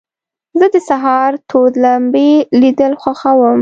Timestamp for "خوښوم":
3.01-3.59